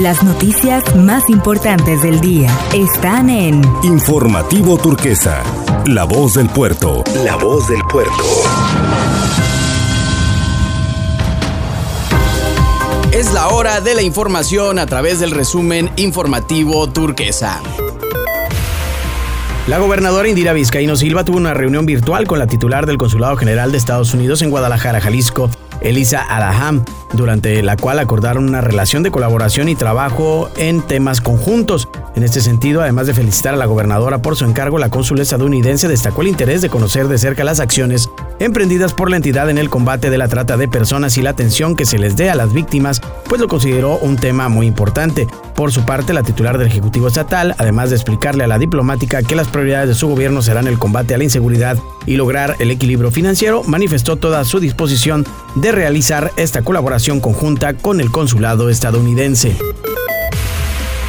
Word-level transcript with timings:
Las 0.00 0.24
noticias 0.24 0.96
más 0.96 1.30
importantes 1.30 2.02
del 2.02 2.20
día 2.20 2.50
están 2.74 3.30
en 3.30 3.62
Informativo 3.84 4.76
Turquesa, 4.76 5.40
La 5.86 6.02
Voz 6.02 6.34
del 6.34 6.48
Puerto. 6.48 7.04
La 7.24 7.36
Voz 7.36 7.68
del 7.68 7.80
Puerto. 7.82 8.12
Es 13.12 13.32
la 13.32 13.46
hora 13.50 13.80
de 13.80 13.94
la 13.94 14.02
información 14.02 14.80
a 14.80 14.86
través 14.86 15.20
del 15.20 15.30
resumen 15.30 15.88
informativo 15.94 16.88
turquesa. 16.88 17.62
La 19.68 19.78
gobernadora 19.78 20.28
Indira 20.28 20.52
Vizcaíno 20.52 20.96
Silva 20.96 21.24
tuvo 21.24 21.36
una 21.36 21.54
reunión 21.54 21.86
virtual 21.86 22.26
con 22.26 22.40
la 22.40 22.48
titular 22.48 22.84
del 22.84 22.98
Consulado 22.98 23.36
General 23.36 23.70
de 23.70 23.78
Estados 23.78 24.12
Unidos 24.12 24.42
en 24.42 24.50
Guadalajara, 24.50 25.00
Jalisco, 25.00 25.50
Elisa 25.84 26.20
Alaham, 26.22 26.84
durante 27.12 27.62
la 27.62 27.76
cual 27.76 27.98
acordaron 27.98 28.48
una 28.48 28.60
relación 28.60 29.02
de 29.02 29.10
colaboración 29.10 29.68
y 29.68 29.76
trabajo 29.76 30.50
en 30.56 30.82
temas 30.82 31.20
conjuntos. 31.20 31.88
En 32.16 32.24
este 32.24 32.40
sentido, 32.40 32.80
además 32.80 33.06
de 33.06 33.14
felicitar 33.14 33.54
a 33.54 33.56
la 33.58 33.66
gobernadora 33.66 34.22
por 34.22 34.34
su 34.34 34.44
encargo, 34.44 34.78
la 34.78 34.88
cónsul 34.88 35.20
estadounidense 35.20 35.86
destacó 35.86 36.22
el 36.22 36.28
interés 36.28 36.62
de 36.62 36.70
conocer 36.70 37.06
de 37.06 37.18
cerca 37.18 37.44
las 37.44 37.60
acciones 37.60 38.10
emprendidas 38.38 38.94
por 38.94 39.10
la 39.10 39.16
entidad 39.16 39.50
en 39.50 39.58
el 39.58 39.70
combate 39.70 40.10
de 40.10 40.18
la 40.18 40.28
trata 40.28 40.56
de 40.56 40.68
personas 40.68 41.16
y 41.16 41.22
la 41.22 41.30
atención 41.30 41.76
que 41.76 41.86
se 41.86 41.98
les 41.98 42.16
dé 42.16 42.30
a 42.30 42.34
las 42.34 42.52
víctimas, 42.52 43.00
pues 43.28 43.40
lo 43.40 43.48
consideró 43.48 43.98
un 43.98 44.16
tema 44.16 44.48
muy 44.48 44.66
importante. 44.66 45.26
Por 45.54 45.72
su 45.72 45.84
parte, 45.84 46.12
la 46.12 46.22
titular 46.22 46.58
del 46.58 46.68
Ejecutivo 46.68 47.08
Estatal, 47.08 47.54
además 47.58 47.90
de 47.90 47.96
explicarle 47.96 48.44
a 48.44 48.48
la 48.48 48.58
diplomática 48.58 49.22
que 49.22 49.36
las 49.36 49.48
prioridades 49.48 49.88
de 49.88 49.94
su 49.94 50.08
gobierno 50.08 50.42
serán 50.42 50.66
el 50.66 50.78
combate 50.78 51.14
a 51.14 51.18
la 51.18 51.24
inseguridad 51.24 51.78
y 52.06 52.16
lograr 52.16 52.56
el 52.58 52.70
equilibrio 52.70 53.10
financiero, 53.10 53.62
manifestó 53.64 54.16
toda 54.16 54.44
su 54.44 54.60
disposición 54.60 55.24
de 55.54 55.72
realizar 55.72 56.32
esta 56.36 56.62
colaboración 56.62 57.20
conjunta 57.20 57.74
con 57.74 58.00
el 58.00 58.10
consulado 58.10 58.68
estadounidense. 58.68 59.56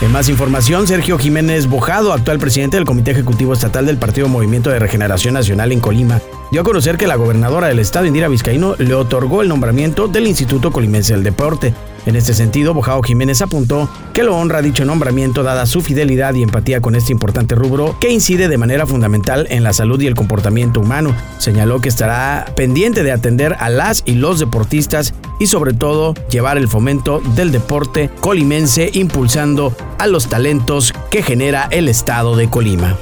En 0.00 0.12
más 0.12 0.28
información, 0.28 0.86
Sergio 0.86 1.18
Jiménez 1.18 1.66
Bojado, 1.66 2.12
actual 2.12 2.38
presidente 2.38 2.76
del 2.76 2.86
Comité 2.86 3.10
Ejecutivo 3.10 3.52
Estatal 3.52 3.84
del 3.84 3.98
Partido 3.98 4.28
Movimiento 4.28 4.70
de 4.70 4.78
Regeneración 4.78 5.34
Nacional 5.34 5.72
en 5.72 5.80
Colima, 5.80 6.20
dio 6.52 6.60
a 6.60 6.64
conocer 6.64 6.96
que 6.96 7.08
la 7.08 7.16
gobernadora 7.16 7.66
del 7.66 7.80
estado, 7.80 8.06
Indira 8.06 8.28
Vizcaíno, 8.28 8.76
le 8.78 8.94
otorgó 8.94 9.42
el 9.42 9.48
nombramiento 9.48 10.06
del 10.06 10.28
Instituto 10.28 10.70
Colimense 10.70 11.14
del 11.14 11.24
Deporte. 11.24 11.74
En 12.06 12.16
este 12.16 12.34
sentido, 12.34 12.74
Bojado 12.74 13.02
Jiménez 13.02 13.42
apuntó 13.42 13.88
que 14.14 14.22
lo 14.22 14.36
honra 14.36 14.62
dicho 14.62 14.84
nombramiento 14.84 15.42
dada 15.42 15.66
su 15.66 15.82
fidelidad 15.82 16.34
y 16.34 16.42
empatía 16.42 16.80
con 16.80 16.94
este 16.94 17.12
importante 17.12 17.54
rubro 17.54 17.96
que 18.00 18.10
incide 18.10 18.48
de 18.48 18.58
manera 18.58 18.86
fundamental 18.86 19.46
en 19.50 19.62
la 19.62 19.72
salud 19.72 20.00
y 20.00 20.06
el 20.06 20.14
comportamiento 20.14 20.80
humano. 20.80 21.14
Señaló 21.38 21.80
que 21.80 21.88
estará 21.88 22.46
pendiente 22.56 23.02
de 23.02 23.12
atender 23.12 23.56
a 23.58 23.68
las 23.68 24.02
y 24.06 24.14
los 24.14 24.38
deportistas 24.38 25.14
y 25.38 25.46
sobre 25.46 25.72
todo 25.72 26.14
llevar 26.30 26.58
el 26.58 26.68
fomento 26.68 27.20
del 27.36 27.52
deporte 27.52 28.10
colimense 28.20 28.90
impulsando 28.92 29.74
a 29.98 30.06
los 30.06 30.28
talentos 30.28 30.92
que 31.10 31.22
genera 31.22 31.68
el 31.70 31.88
estado 31.88 32.36
de 32.36 32.48
Colima. 32.48 32.96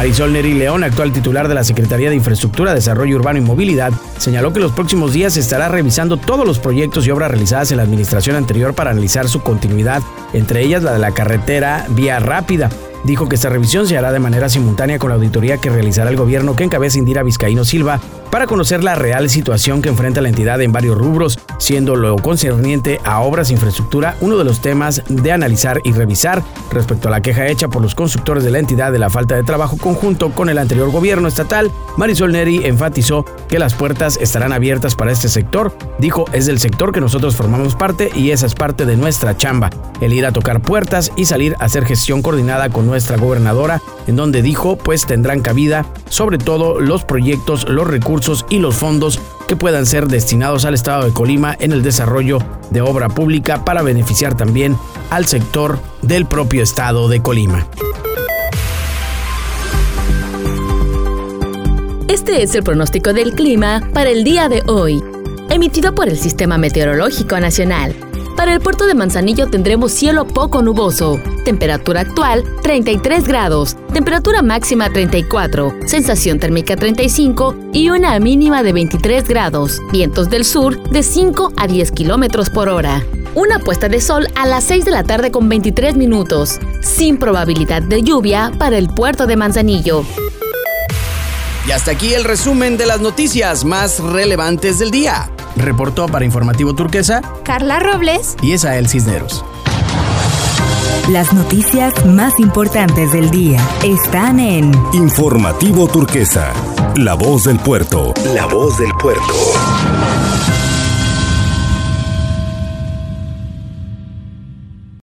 Marisol 0.00 0.32
Neri 0.32 0.54
León, 0.54 0.82
actual 0.82 1.12
titular 1.12 1.46
de 1.46 1.54
la 1.54 1.62
Secretaría 1.62 2.08
de 2.08 2.16
Infraestructura, 2.16 2.72
Desarrollo 2.72 3.16
Urbano 3.16 3.38
y 3.38 3.42
Movilidad, 3.42 3.92
señaló 4.16 4.50
que 4.50 4.58
los 4.58 4.72
próximos 4.72 5.12
días 5.12 5.36
estará 5.36 5.68
revisando 5.68 6.16
todos 6.16 6.46
los 6.46 6.58
proyectos 6.58 7.06
y 7.06 7.10
obras 7.10 7.30
realizadas 7.30 7.70
en 7.70 7.76
la 7.76 7.82
administración 7.82 8.34
anterior 8.34 8.72
para 8.72 8.92
analizar 8.92 9.28
su 9.28 9.42
continuidad, 9.42 10.02
entre 10.32 10.62
ellas 10.62 10.82
la 10.82 10.94
de 10.94 11.00
la 11.00 11.12
carretera 11.12 11.84
Vía 11.90 12.18
Rápida. 12.18 12.70
Dijo 13.04 13.28
que 13.28 13.36
esta 13.36 13.48
revisión 13.48 13.86
se 13.86 13.96
hará 13.96 14.12
de 14.12 14.18
manera 14.18 14.48
simultánea 14.48 14.98
con 14.98 15.08
la 15.08 15.16
auditoría 15.16 15.58
que 15.58 15.70
realizará 15.70 16.10
el 16.10 16.16
gobierno 16.16 16.54
que 16.54 16.64
encabeza 16.64 16.98
Indira 16.98 17.22
Vizcaíno 17.22 17.64
Silva 17.64 18.00
para 18.30 18.46
conocer 18.46 18.84
la 18.84 18.94
real 18.94 19.28
situación 19.28 19.82
que 19.82 19.88
enfrenta 19.88 20.20
la 20.20 20.28
entidad 20.28 20.60
en 20.60 20.72
varios 20.72 20.96
rubros, 20.96 21.38
siendo 21.58 21.96
lo 21.96 22.16
concerniente 22.16 23.00
a 23.04 23.20
obras 23.20 23.50
e 23.50 23.54
infraestructura 23.54 24.16
uno 24.20 24.36
de 24.38 24.44
los 24.44 24.60
temas 24.60 25.02
de 25.08 25.32
analizar 25.32 25.80
y 25.84 25.92
revisar 25.92 26.42
respecto 26.70 27.08
a 27.08 27.10
la 27.10 27.22
queja 27.22 27.48
hecha 27.48 27.68
por 27.68 27.82
los 27.82 27.94
constructores 27.94 28.44
de 28.44 28.50
la 28.50 28.58
entidad 28.58 28.92
de 28.92 28.98
la 28.98 29.10
falta 29.10 29.34
de 29.34 29.42
trabajo 29.42 29.76
conjunto 29.76 30.30
con 30.30 30.48
el 30.48 30.58
anterior 30.58 30.90
gobierno 30.90 31.26
estatal. 31.26 31.70
Marisol 31.96 32.32
Neri 32.32 32.64
enfatizó 32.64 33.24
que 33.48 33.58
las 33.58 33.74
puertas 33.74 34.18
estarán 34.20 34.52
abiertas 34.52 34.94
para 34.94 35.10
este 35.10 35.28
sector. 35.28 35.76
Dijo, 35.98 36.26
es 36.32 36.46
del 36.46 36.60
sector 36.60 36.92
que 36.92 37.00
nosotros 37.00 37.34
formamos 37.34 37.74
parte 37.74 38.10
y 38.14 38.30
esa 38.30 38.46
es 38.46 38.54
parte 38.54 38.86
de 38.86 38.96
nuestra 38.96 39.36
chamba, 39.36 39.70
el 40.00 40.12
ir 40.12 40.24
a 40.24 40.32
tocar 40.32 40.62
puertas 40.62 41.12
y 41.16 41.24
salir 41.24 41.56
a 41.58 41.64
hacer 41.64 41.84
gestión 41.84 42.22
coordinada 42.22 42.68
con 42.68 42.86
nuestra 42.90 43.16
gobernadora, 43.16 43.80
en 44.06 44.16
donde 44.16 44.42
dijo, 44.42 44.76
pues 44.76 45.06
tendrán 45.06 45.40
cabida 45.40 45.86
sobre 46.08 46.36
todo 46.36 46.80
los 46.80 47.04
proyectos, 47.04 47.68
los 47.68 47.86
recursos 47.86 48.44
y 48.50 48.58
los 48.58 48.74
fondos 48.74 49.20
que 49.48 49.56
puedan 49.56 49.86
ser 49.86 50.08
destinados 50.08 50.64
al 50.64 50.74
Estado 50.74 51.04
de 51.04 51.12
Colima 51.12 51.56
en 51.58 51.72
el 51.72 51.82
desarrollo 51.82 52.38
de 52.70 52.82
obra 52.82 53.08
pública 53.08 53.64
para 53.64 53.82
beneficiar 53.82 54.36
también 54.36 54.76
al 55.10 55.26
sector 55.26 55.78
del 56.02 56.26
propio 56.26 56.62
Estado 56.62 57.08
de 57.08 57.22
Colima. 57.22 57.66
Este 62.08 62.42
es 62.42 62.54
el 62.54 62.62
pronóstico 62.62 63.12
del 63.12 63.32
clima 63.34 63.82
para 63.94 64.10
el 64.10 64.24
día 64.24 64.48
de 64.48 64.62
hoy, 64.66 65.02
emitido 65.48 65.94
por 65.94 66.08
el 66.08 66.18
Sistema 66.18 66.58
Meteorológico 66.58 67.38
Nacional. 67.38 68.09
Para 68.40 68.54
el 68.54 68.60
puerto 68.60 68.86
de 68.86 68.94
Manzanillo 68.94 69.48
tendremos 69.48 69.92
cielo 69.92 70.26
poco 70.26 70.62
nuboso, 70.62 71.20
temperatura 71.44 72.00
actual 72.00 72.42
33 72.62 73.28
grados, 73.28 73.76
temperatura 73.92 74.40
máxima 74.40 74.90
34, 74.90 75.80
sensación 75.84 76.38
térmica 76.38 76.74
35 76.74 77.54
y 77.74 77.90
una 77.90 78.18
mínima 78.18 78.62
de 78.62 78.72
23 78.72 79.28
grados, 79.28 79.82
vientos 79.92 80.30
del 80.30 80.46
sur 80.46 80.82
de 80.88 81.02
5 81.02 81.52
a 81.54 81.66
10 81.66 81.92
kilómetros 81.92 82.48
por 82.48 82.70
hora. 82.70 83.04
Una 83.34 83.58
puesta 83.58 83.90
de 83.90 84.00
sol 84.00 84.26
a 84.34 84.46
las 84.46 84.64
6 84.64 84.86
de 84.86 84.90
la 84.90 85.04
tarde 85.04 85.30
con 85.30 85.46
23 85.50 85.96
minutos, 85.96 86.60
sin 86.80 87.18
probabilidad 87.18 87.82
de 87.82 88.02
lluvia 88.02 88.52
para 88.58 88.78
el 88.78 88.88
puerto 88.88 89.26
de 89.26 89.36
Manzanillo. 89.36 90.02
Y 91.68 91.72
hasta 91.72 91.90
aquí 91.90 92.14
el 92.14 92.24
resumen 92.24 92.78
de 92.78 92.86
las 92.86 93.02
noticias 93.02 93.66
más 93.66 94.00
relevantes 94.00 94.78
del 94.78 94.90
día. 94.90 95.30
Reportó 95.56 96.06
para 96.06 96.24
Informativo 96.24 96.74
Turquesa 96.74 97.22
Carla 97.44 97.80
Robles 97.80 98.36
y 98.42 98.52
Esael 98.52 98.88
Cisneros. 98.88 99.44
Las 101.08 101.32
noticias 101.32 102.06
más 102.06 102.38
importantes 102.38 103.12
del 103.12 103.30
día 103.30 103.60
están 103.82 104.38
en 104.38 104.72
Informativo 104.92 105.88
Turquesa, 105.88 106.52
La 106.94 107.14
Voz 107.14 107.44
del 107.44 107.58
Puerto. 107.58 108.14
La 108.32 108.46
Voz 108.46 108.78
del 108.78 108.92
Puerto. 109.00 110.19